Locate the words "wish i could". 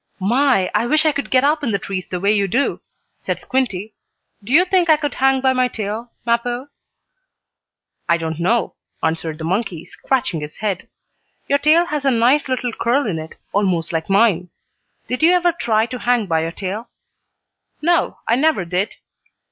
0.87-1.29